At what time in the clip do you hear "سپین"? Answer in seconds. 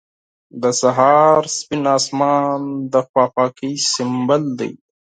1.57-1.83